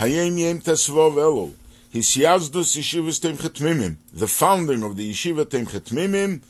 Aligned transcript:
Hayom 0.00 0.38
Yom 0.38 0.60
Tesvov 0.60 1.16
Elul. 1.16 1.52
Hisyazdus 1.92 2.74
Yeshivas 2.74 3.20
Tomchei 3.20 3.50
Temimim. 3.50 3.96
The 4.14 4.26
founding 4.26 4.82
of 4.82 4.96
the 4.96 5.10
Yeshiva 5.10 5.44
Tomchei 5.44 5.78
Temimim 5.78 6.40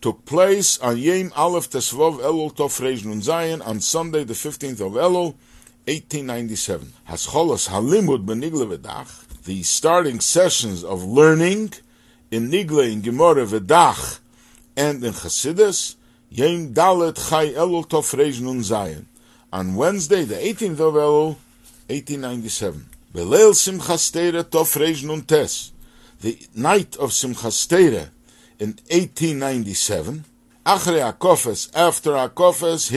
took 0.00 0.24
place 0.24 0.78
on 0.78 0.98
Yem 0.98 1.32
Aleph 1.34 1.68
Tesvov 1.68 2.20
Elul 2.20 2.54
Tov 2.54 2.80
Reish 2.80 3.04
Nun 3.04 3.20
Zayin 3.20 3.60
on 3.66 3.80
Sunday 3.80 4.22
the 4.22 4.34
15th 4.34 4.80
of 4.80 4.92
Elul, 4.92 5.34
1897. 5.88 6.92
Hascholas 7.08 7.70
Halimud 7.70 8.24
Benigle 8.24 8.72
Vedach, 8.72 9.42
the 9.42 9.64
starting 9.64 10.20
sessions 10.20 10.84
of 10.84 11.02
learning 11.02 11.72
in 12.30 12.52
Nigle, 12.52 12.88
in 12.88 13.00
Gemara 13.00 13.44
Vedach, 13.44 14.20
and 14.76 15.02
in 15.02 15.12
Chassidus, 15.12 15.96
Yem 16.30 16.72
Dalet 16.72 17.16
Chai 17.28 17.48
Elul 17.48 17.84
Tov 17.84 18.14
Reish 18.16 18.40
Nun 18.40 18.60
Zayin. 18.60 19.06
On 19.52 19.74
Wednesday, 19.74 20.22
the 20.22 20.36
18th 20.36 20.78
of 20.78 20.94
Elul, 20.94 21.36
1897. 21.88 22.86
Beleil 23.12 23.52
Simchas 23.52 24.10
Teira 24.10 24.42
Tov 24.42 24.78
Reish 24.78 25.04
Nun 25.04 25.22
Tes, 25.22 25.72
the 26.20 26.38
night 26.54 26.96
of 26.96 27.10
Simchas 27.10 27.66
Teira 27.68 28.08
in 28.58 28.78
1897, 28.88 30.24
Achre 30.64 31.12
Akofes, 31.12 31.70
after 31.74 32.12
Akofes, 32.12 32.90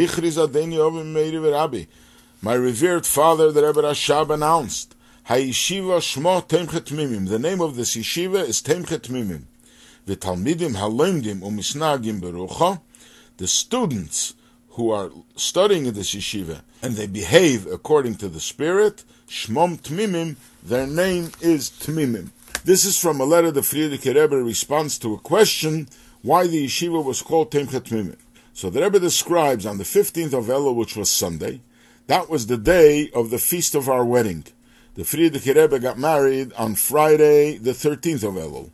my 2.41 2.53
revered 2.53 3.05
father, 3.05 3.51
the 3.51 3.65
Rebbe 3.65 3.81
Rashab, 3.81 4.33
announced, 4.33 4.95
the 5.27 7.39
name 7.39 7.61
of 7.61 7.75
this 7.75 7.95
yeshiva 7.95 8.47
is 8.47 8.61
Tomchei 8.61 8.99
Temimim. 8.99 9.43
V'talmidim 10.07 10.75
haloimdim 10.75 11.41
umisnagim 11.41 12.79
the 13.37 13.47
students 13.47 14.35
who 14.75 14.91
are 14.91 15.09
studying 15.37 15.85
in 15.85 15.93
this 15.93 16.13
yeshiva, 16.13 16.61
and 16.81 16.95
they 16.95 17.07
behave 17.07 17.65
according 17.65 18.15
to 18.15 18.27
the 18.27 18.41
Spirit, 18.41 19.05
Shmom 19.27 19.79
Tmimim, 19.79 20.35
their 20.61 20.85
name 20.85 21.31
is 21.39 21.69
Tmimim. 21.69 22.29
This 22.65 22.83
is 22.83 22.99
from 22.99 23.21
a 23.21 23.25
letter 23.25 23.51
the 23.51 23.61
Frierdiker 23.61 24.15
Rebbe 24.15 24.35
responds 24.35 24.99
to 24.99 25.13
a 25.13 25.19
question 25.19 25.87
why 26.23 26.47
the 26.47 26.65
yeshiva 26.65 27.03
was 27.03 27.21
called 27.21 27.51
Tomchei 27.51 27.79
Tmimim. 27.79 28.17
So 28.53 28.69
the 28.69 28.81
Rebbe 28.81 28.99
describes 28.99 29.65
on 29.65 29.77
the 29.77 29.85
15th 29.85 30.33
of 30.33 30.45
Elul, 30.45 30.75
which 30.75 30.97
was 30.97 31.09
Sunday, 31.09 31.61
that 32.07 32.29
was 32.29 32.47
the 32.47 32.57
day 32.57 33.09
of 33.13 33.29
the 33.29 33.37
feast 33.37 33.75
of 33.75 33.87
our 33.87 34.03
wedding. 34.03 34.43
The 34.95 35.03
Frierdiker 35.03 35.55
Rebbe 35.55 35.79
got 35.79 35.97
married 35.97 36.51
on 36.53 36.75
Friday, 36.75 37.57
the 37.57 37.71
13th 37.71 38.23
of 38.23 38.33
Elul. 38.33 38.71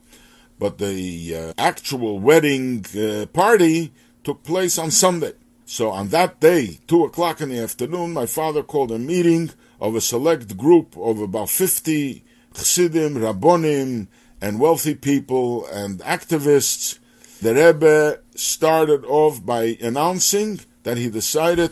But 0.57 0.79
the 0.79 1.35
uh, 1.35 1.53
actual 1.59 2.19
wedding 2.19 2.85
uh, 2.97 3.27
party 3.27 3.93
took 4.23 4.43
place 4.43 4.79
on 4.79 4.89
Sunday. 4.89 5.33
So 5.71 5.89
on 5.89 6.09
that 6.09 6.41
day, 6.41 6.79
2 6.87 7.05
o'clock 7.05 7.39
in 7.39 7.47
the 7.47 7.59
afternoon, 7.59 8.11
my 8.11 8.25
father 8.25 8.61
called 8.61 8.91
a 8.91 8.99
meeting 8.99 9.51
of 9.79 9.95
a 9.95 10.01
select 10.01 10.57
group 10.57 10.97
of 10.97 11.21
about 11.21 11.49
50 11.49 12.25
chassidim, 12.53 13.15
rabbonim, 13.15 14.07
and 14.41 14.59
wealthy 14.59 14.95
people 14.95 15.65
and 15.67 15.99
activists. 16.01 16.99
The 17.41 17.53
Rebbe 17.55 18.19
started 18.35 19.05
off 19.05 19.45
by 19.45 19.77
announcing 19.79 20.59
that 20.83 20.97
he 20.97 21.09
decided 21.09 21.71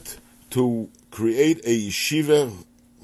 to 0.51 0.89
create 1.11 1.59
a 1.65 1.89
yeshiva 1.89 2.53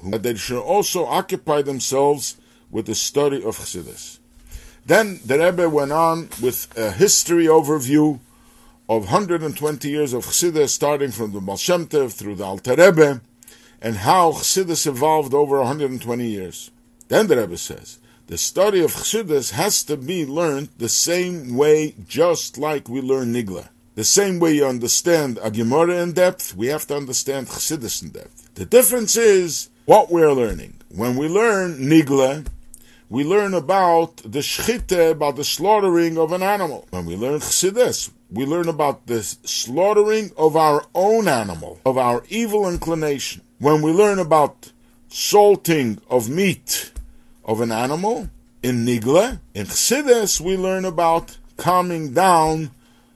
that 0.02 0.22
they 0.22 0.36
should 0.36 0.62
also 0.62 1.04
occupy 1.04 1.60
themselves 1.60 2.38
with 2.70 2.86
the 2.86 2.94
study 2.94 3.44
of 3.44 3.58
Chassidus. 3.58 4.18
Then 4.86 5.20
the 5.26 5.38
Rebbe 5.38 5.68
went 5.68 5.92
on 5.92 6.30
with 6.40 6.68
a 6.74 6.90
history 6.90 7.44
overview 7.44 8.18
of 8.88 9.02
120 9.02 9.88
years 9.88 10.12
of 10.12 10.24
Chassidus, 10.24 10.68
starting 10.68 11.10
from 11.10 11.32
the 11.32 11.40
Baal 11.40 11.56
Shem 11.56 11.86
Tov 11.86 12.12
through 12.12 12.36
the 12.36 12.44
Alter 12.44 12.76
Rebbe, 12.76 13.20
and 13.82 13.96
how 13.96 14.32
Chassidus 14.32 14.86
evolved 14.86 15.34
over 15.34 15.58
120 15.58 16.26
years. 16.26 16.70
Then 17.08 17.26
the 17.26 17.36
Rebbe 17.36 17.56
says, 17.56 17.98
the 18.28 18.38
study 18.38 18.82
of 18.82 18.92
Chassidus 18.92 19.52
has 19.52 19.84
to 19.84 19.96
be 19.96 20.26
learned 20.26 20.70
the 20.78 20.88
same 20.88 21.56
way, 21.56 21.94
just 22.08 22.58
like 22.58 22.88
we 22.88 23.00
learn 23.00 23.32
Nigla. 23.32 23.68
The 23.94 24.04
same 24.04 24.40
way 24.40 24.52
you 24.52 24.66
understand 24.66 25.38
a 25.42 25.50
Gemara 25.50 26.02
in 26.02 26.12
depth, 26.12 26.54
we 26.54 26.66
have 26.66 26.86
to 26.88 26.96
understand 26.96 27.46
Chassidus 27.46 28.02
in 28.02 28.10
depth. 28.10 28.54
The 28.54 28.66
difference 28.66 29.16
is 29.16 29.70
what 29.84 30.10
we're 30.10 30.32
learning. 30.32 30.74
When 30.88 31.16
we 31.16 31.28
learn 31.28 31.78
Nigla, 31.78 32.46
we 33.08 33.22
learn 33.22 33.54
about 33.54 34.16
the 34.18 34.40
shchite, 34.40 35.12
about 35.12 35.36
the 35.36 35.44
slaughtering 35.44 36.18
of 36.18 36.32
an 36.32 36.42
animal. 36.42 36.86
When 36.90 37.06
we 37.06 37.16
learn 37.16 37.38
Chassidus, 37.38 38.10
we 38.30 38.44
learn 38.44 38.68
about 38.68 39.06
the 39.06 39.22
slaughtering 39.22 40.32
of 40.36 40.56
our 40.56 40.84
own 40.94 41.28
animal, 41.28 41.80
of 41.86 41.96
our 41.96 42.24
evil 42.28 42.68
inclination. 42.68 43.42
When 43.58 43.82
we 43.82 43.92
learn 43.92 44.18
about 44.18 44.72
salting 45.08 46.00
of 46.10 46.28
meat 46.28 46.92
of 47.44 47.60
an 47.60 47.72
animal, 47.72 48.28
in 48.62 48.84
Nigla, 48.84 49.38
in 49.54 49.66
Chassidus, 49.66 50.40
we 50.40 50.56
learn 50.56 50.84
about 50.84 51.38
calming 51.56 52.12
down 52.12 52.70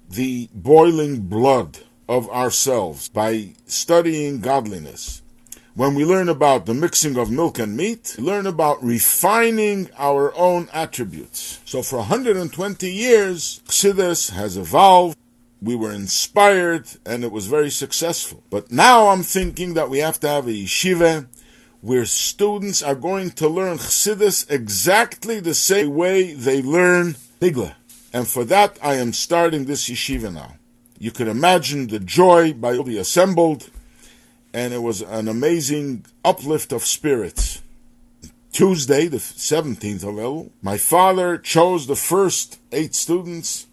the 0.09 0.49
boiling 0.55 1.23
blood 1.23 1.79
of 2.09 2.31
ourselves 2.31 3.09
by 3.09 3.51
studying 3.67 4.41
godliness. 4.41 5.23
When 5.75 5.95
we 5.95 6.05
learn 6.05 6.29
about 6.29 6.67
the 6.67 6.75
mixing 6.75 7.17
of 7.17 7.31
milk 7.31 7.61
and 7.61 7.77
meat, 7.77 8.17
we 8.19 8.25
learn 8.25 8.49
about 8.49 8.83
refining 8.83 9.89
our 9.97 10.37
own 10.37 10.69
attributes. 10.73 11.61
So 11.65 11.81
for 11.81 11.99
120 11.99 12.91
years, 12.91 13.61
Chassidus 13.69 14.33
has 14.33 14.57
evolved. 14.57 15.17
We 15.63 15.77
were 15.77 15.93
inspired 15.93 16.89
and 17.07 17.23
it 17.23 17.31
was 17.31 17.47
very 17.47 17.71
successful. 17.71 18.43
But 18.51 18.73
now 18.73 19.09
I'm 19.09 19.23
thinking 19.23 19.75
that 19.75 19.89
we 19.89 20.01
have 20.01 20.19
to 20.21 20.29
have 20.29 20.49
a 20.49 20.51
yeshiva 20.51 21.29
where 21.83 22.05
students 22.05 22.83
are 22.83 22.97
going 22.97 23.31
to 23.31 23.49
learn 23.49 23.79
Chassidus 23.79 24.51
exactly 24.51 25.39
the 25.39 25.55
same 25.55 25.95
way 25.95 26.35
they 26.35 26.63
learn 26.63 27.15
Nigla. 27.41 27.75
And 28.13 28.27
for 28.27 28.43
that, 28.47 28.77
I 28.83 28.95
am 28.97 29.13
starting 29.13 29.67
this 29.67 29.89
yeshiva 29.89 30.35
now. 30.35 30.57
You 30.99 31.13
can 31.13 31.29
imagine 31.29 31.87
the 31.87 32.01
joy 32.01 32.55
by 32.55 32.77
all 32.77 32.83
the 32.83 32.99
assembled, 32.99 33.71
and 34.53 34.73
it 34.73 34.83
was 34.83 35.03
an 35.03 35.29
amazing 35.29 36.05
uplift 36.25 36.73
of 36.73 36.85
spirits. 36.85 37.63
Tuesday, 38.53 39.07
the 39.07 39.19
17th 39.19 40.03
of 40.03 40.19
El, 40.19 40.51
my 40.61 40.77
father 40.77 41.39
chose 41.39 41.87
the 41.87 41.97
first 41.97 42.59
eight 42.73 42.95
students, 42.95 43.67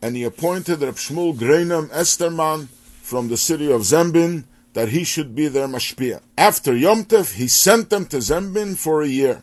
and 0.00 0.16
he 0.16 0.24
appointed 0.24 0.80
Reb 0.80 0.94
Shmuel 0.94 1.36
Gronem 1.36 1.88
Esterman 1.90 2.68
from 3.02 3.28
the 3.28 3.36
city 3.36 3.70
of 3.70 3.82
Zembin 3.82 4.44
that 4.72 4.88
he 4.88 5.04
should 5.04 5.34
be 5.34 5.48
their 5.48 5.68
mashpia. 5.68 6.20
After 6.36 6.74
Yom 6.76 7.04
Tov, 7.04 7.34
he 7.34 7.48
sent 7.48 7.90
them 7.90 8.06
to 8.06 8.18
Zembin 8.18 8.76
for 8.76 9.02
a 9.02 9.08
year. 9.08 9.42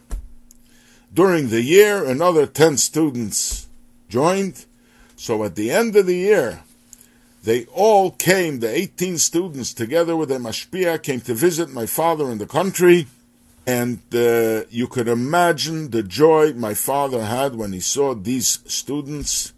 During 1.13 1.50
the 1.50 1.61
year, 1.61 2.03
another 2.03 2.47
10 2.47 2.78
students 2.78 3.67
joined. 4.09 4.66
So 5.16 5.44
at 5.44 5.55
the 5.55 5.72
end 5.72 5.95
of 5.95 6.07
the 6.07 6.16
year, 6.16 6.63
they 7.44 7.66
all 7.66 8.12
came, 8.12 8.59
the 8.62 8.74
18 8.74 9.18
students, 9.18 9.74
together 9.74 10.16
with 10.16 10.30
the 10.30 10.38
mashpia, 10.38 11.02
came 11.04 11.20
to 11.22 11.34
visit 11.34 11.70
my 11.70 11.86
father 11.86 12.31
in 12.31 12.38
the 12.38 12.48
country. 12.48 13.08
And 13.68 14.00
uh, 14.14 14.64
you 14.70 14.88
could 14.88 15.09
imagine 15.09 15.92
the 15.92 16.03
joy 16.03 16.53
my 16.53 16.74
father 16.74 17.24
had 17.26 17.56
when 17.56 17.74
he 17.74 17.82
saw 17.82 18.14
these 18.14 18.59
students, 18.66 19.53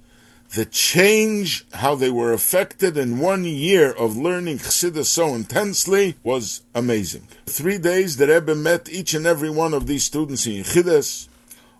the 0.55 0.65
change, 0.65 1.65
how 1.73 1.93
they 1.93 2.09
were 2.09 2.33
affected 2.33 2.97
in 2.97 3.19
one 3.19 3.45
year 3.45 3.91
of 3.91 4.17
learning 4.17 4.59
Chassidus 4.59 5.05
so 5.05 5.35
intensely 5.35 6.15
was 6.23 6.61
amazing. 6.73 7.27
Three 7.45 7.77
days, 7.77 8.17
the 8.17 8.27
Rebbe 8.27 8.55
met 8.55 8.89
each 8.89 9.13
and 9.13 9.27
every 9.27 9.49
one 9.49 9.75
of 9.75 9.85
these 9.85 10.03
students 10.03 10.47
in 10.47 10.63
Chassidus. 10.63 11.27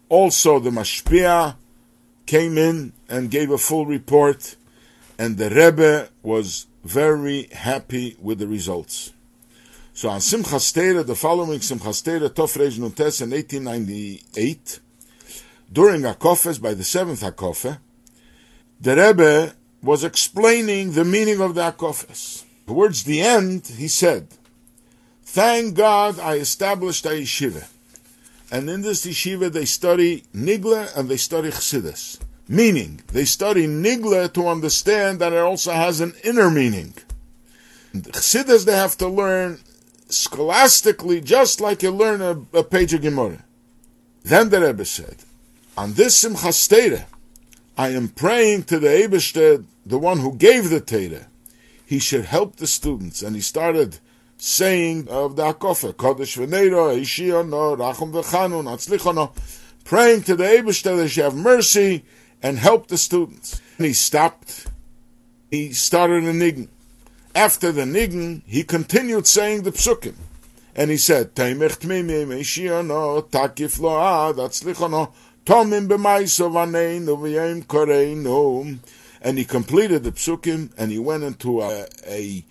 Also, 0.09 0.59
the 0.59 0.69
mashpia 0.69 1.55
came 2.27 2.57
in 2.57 2.93
and 3.09 3.31
gave 3.31 3.49
a 3.49 3.57
full 3.57 3.85
report, 3.85 4.55
and 5.17 5.37
the 5.37 5.49
Rebbe 5.49 6.09
was 6.23 6.67
very 6.83 7.43
happy 7.51 8.17
with 8.21 8.39
the 8.39 8.47
results. 8.47 9.13
So 9.93 10.09
on 10.09 10.19
Simchas 10.19 10.73
Teira, 10.73 11.05
the 11.05 11.15
following 11.15 11.59
Simchas 11.59 12.03
Tov 12.03 12.57
Reish 12.57 12.77
Nuntes 12.77 13.21
in 13.21 13.31
1898, 13.31 14.79
during 15.71 16.01
Akofes, 16.01 16.61
by 16.61 16.73
the 16.73 16.83
seventh 16.83 17.21
Akofe, 17.21 17.79
the 18.79 18.95
Rebbe 18.95 19.53
was 19.81 20.03
explaining 20.03 20.91
the 20.91 21.05
meaning 21.05 21.39
of 21.39 21.55
the 21.55 21.61
Akofes. 21.61 22.43
Towards 22.67 23.03
the 23.03 23.21
end, 23.21 23.67
he 23.67 23.87
said, 23.87 24.27
Thank 25.23 25.75
God 25.75 26.19
I 26.19 26.35
established 26.35 27.05
a 27.05 27.09
yeshiva. 27.09 27.67
And 28.51 28.69
in 28.69 28.81
this 28.81 29.05
yeshiva, 29.05 29.51
they 29.51 29.65
study 29.65 30.23
Nigla 30.35 30.95
and 30.97 31.07
they 31.07 31.17
study 31.17 31.49
Chassidus. 31.49 32.19
Meaning, 32.47 33.01
they 33.07 33.25
study 33.25 33.65
Nigla 33.65 34.31
to 34.33 34.47
understand 34.47 35.19
that 35.19 35.33
it 35.33 35.39
also 35.39 35.71
has 35.71 35.99
an 35.99 36.13
inner 36.23 36.49
meaning. 36.49 36.93
Chassidus, 37.93 38.65
they 38.65 38.75
have 38.75 38.97
to 38.97 39.07
learn 39.07 39.59
scholastically, 40.09 41.21
just 41.21 41.59
like 41.59 41.81
you 41.81 41.91
learn 41.91 42.21
a, 42.21 42.57
a 42.57 42.63
page 42.63 42.93
of 42.93 43.01
Gemara. 43.01 43.43
Then 44.23 44.49
the 44.49 44.61
Rebbe 44.61 44.85
said, 44.85 45.17
on 45.77 45.93
this 45.93 46.23
Simchas 46.23 46.69
Teira, 46.69 47.05
I 47.77 47.89
am 47.89 48.09
praying 48.09 48.63
to 48.63 48.79
the 48.79 48.87
Eibishter, 48.87 49.65
the 49.85 49.97
one 49.97 50.19
who 50.19 50.35
gave 50.35 50.69
the 50.69 50.81
Teira, 50.81 51.25
he 51.85 51.99
should 51.99 52.25
help 52.25 52.57
the 52.57 52.67
students. 52.67 53.21
And 53.21 53.35
he 53.35 53.41
started 53.41 53.99
saying 54.37 55.07
of 55.09 55.35
the 55.35 55.43
Akofa, 55.43 55.93
Kodesh 55.93 56.37
v'neiro, 56.37 56.99
Ishiono, 56.99 57.77
Rachum 57.77 58.11
v'chanun, 58.11 58.65
Atzlichono, 58.65 59.35
praying 59.83 60.23
to 60.23 60.35
the 60.35 60.43
Ebershter 60.43 60.97
that 60.97 61.09
she 61.09 61.21
have 61.21 61.35
mercy 61.35 62.03
and 62.41 62.57
help 62.57 62.87
the 62.87 62.97
students. 62.97 63.61
And 63.77 63.87
he 63.87 63.93
stopped. 63.93 64.67
He 65.51 65.73
started 65.73 66.23
a 66.23 66.33
nigun. 66.33 66.69
After 67.33 67.71
the 67.71 67.83
nigun, 67.83 68.43
he 68.45 68.63
continued 68.63 69.27
saying 69.27 69.63
the 69.63 69.71
psukim. 69.71 70.15
And 70.75 70.91
he 70.91 70.97
said, 70.97 71.35
Teimech 71.35 71.79
tmimim, 71.79 72.27
Ishiono, 72.27 73.29
Takif 73.29 73.79
lo'ad, 73.79 74.35
Atzlichono, 74.35 75.13
Tomim 75.45 75.87
b'maisov 75.87 76.53
aneinu 76.53 77.17
v'yem 77.17 77.65
koreinu. 77.65 78.79
And 79.21 79.37
he 79.37 79.45
completed 79.45 80.03
the 80.03 80.11
psukim, 80.11 80.71
and 80.77 80.91
he 80.91 80.99
went 80.99 81.23
into 81.23 81.61
a, 81.61 81.87
a 82.05 82.43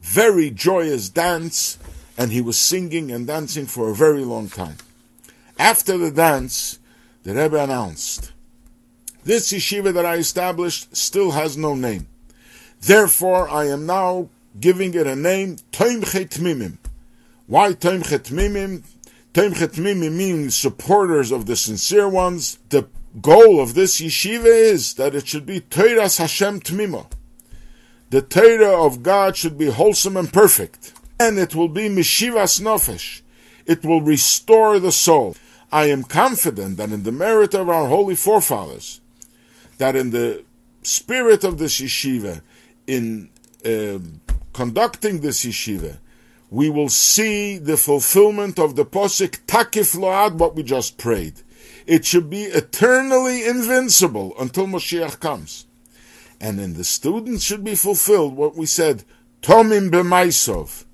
very 0.00 0.50
joyous 0.50 1.08
dance, 1.08 1.78
and 2.16 2.32
he 2.32 2.40
was 2.40 2.58
singing 2.58 3.10
and 3.10 3.26
dancing 3.26 3.66
for 3.66 3.90
a 3.90 3.94
very 3.94 4.24
long 4.24 4.48
time. 4.48 4.76
After 5.58 5.98
the 5.98 6.10
dance, 6.10 6.78
the 7.22 7.34
Rebbe 7.34 7.62
announced, 7.62 8.32
This 9.28 9.52
yeshiva 9.52 9.92
that 9.92 10.06
I 10.06 10.14
established 10.14 10.96
still 10.96 11.32
has 11.32 11.54
no 11.54 11.74
name. 11.74 12.06
Therefore, 12.80 13.46
I 13.48 13.66
am 13.66 13.84
now 13.84 14.30
giving 14.58 14.94
it 14.94 15.06
a 15.06 15.14
name, 15.14 15.56
Tomchei 15.70 16.26
Temimim. 16.26 16.78
Why 17.46 17.74
Tomchei 17.74 18.20
Temimim? 18.20 18.84
Tomchei 19.34 19.68
Temimim 19.68 20.12
means 20.12 20.56
supporters 20.56 21.30
of 21.30 21.44
the 21.44 21.56
sincere 21.56 22.08
ones. 22.08 22.58
The 22.70 22.88
goal 23.20 23.60
of 23.60 23.74
this 23.74 24.00
yeshiva 24.00 24.46
is 24.46 24.94
that 24.94 25.14
it 25.14 25.26
should 25.26 25.44
be 25.44 25.60
Toiras 25.60 26.18
Hashem 26.18 26.60
Tmimo 26.60 27.06
the 28.10 28.22
Torah 28.22 28.86
of 28.86 29.02
God 29.02 29.36
should 29.36 29.58
be 29.58 29.66
wholesome 29.66 30.16
and 30.16 30.32
perfect. 30.32 30.94
And 31.20 31.38
it 31.38 31.54
will 31.54 31.68
be 31.68 31.88
Mishivas 31.88 32.60
Nofesh. 32.60 33.20
It 33.66 33.84
will 33.84 34.00
restore 34.00 34.78
the 34.78 34.92
soul. 34.92 35.36
I 35.70 35.86
am 35.86 36.04
confident 36.04 36.78
that 36.78 36.90
in 36.90 37.02
the 37.02 37.12
merit 37.12 37.52
of 37.52 37.68
our 37.68 37.86
holy 37.86 38.14
forefathers, 38.14 39.00
that 39.78 39.96
in 39.96 40.10
the 40.10 40.44
spirit 40.82 41.44
of 41.44 41.58
this 41.58 41.80
yeshiva, 41.80 42.42
in 42.86 43.30
uh, 43.64 43.98
conducting 44.52 45.20
this 45.20 45.44
yeshiva, 45.44 45.98
we 46.50 46.70
will 46.70 46.88
see 46.88 47.58
the 47.58 47.76
fulfillment 47.76 48.58
of 48.58 48.76
the 48.76 48.84
posik 48.84 49.40
takif 49.46 49.98
load 49.98 50.38
what 50.38 50.54
we 50.54 50.62
just 50.62 50.96
prayed. 50.96 51.34
It 51.86 52.04
should 52.04 52.30
be 52.30 52.44
eternally 52.44 53.46
invincible 53.46 54.34
until 54.38 54.66
Moshiach 54.66 55.20
comes 55.20 55.66
and 56.40 56.60
in 56.60 56.74
the 56.74 56.84
students 56.84 57.44
should 57.44 57.64
be 57.64 57.74
fulfilled 57.74 58.36
what 58.36 58.56
we 58.56 58.66
said, 58.66 59.04
Tomim 59.42 59.90
b'maisov. 59.90 60.84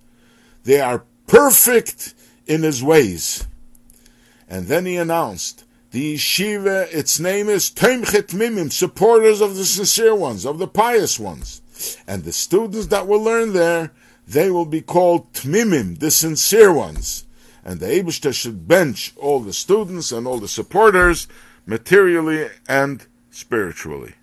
They 0.64 0.80
are 0.80 1.04
perfect 1.26 2.14
in 2.46 2.62
his 2.62 2.82
ways. 2.82 3.46
And 4.48 4.66
then 4.66 4.86
he 4.86 4.96
announced, 4.96 5.63
the 5.94 6.16
yeshiva, 6.16 6.92
its 6.92 7.20
name 7.20 7.48
is 7.48 7.70
Tomchei 7.70 8.22
Temimim, 8.22 8.72
supporters 8.72 9.40
of 9.40 9.54
the 9.54 9.64
sincere 9.64 10.12
ones, 10.12 10.44
of 10.44 10.58
the 10.58 10.66
pious 10.66 11.20
ones. 11.20 11.62
And 12.04 12.24
the 12.24 12.32
students 12.32 12.88
that 12.88 13.06
will 13.06 13.22
learn 13.22 13.52
there, 13.52 13.92
they 14.26 14.50
will 14.50 14.66
be 14.66 14.80
called 14.80 15.32
Tmimim, 15.34 16.00
the 16.00 16.10
sincere 16.10 16.72
ones. 16.72 17.26
And 17.64 17.78
the 17.78 17.86
Abishta 17.86 18.34
should 18.34 18.66
bench 18.66 19.12
all 19.16 19.38
the 19.38 19.52
students 19.52 20.10
and 20.10 20.26
all 20.26 20.40
the 20.40 20.48
supporters, 20.48 21.28
materially 21.64 22.48
and 22.68 23.06
spiritually. 23.30 24.14